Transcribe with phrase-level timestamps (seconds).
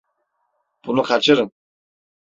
[0.85, 1.51] Bunu kaçırın…